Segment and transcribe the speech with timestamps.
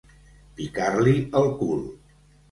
[0.59, 1.85] Picar-li el cul.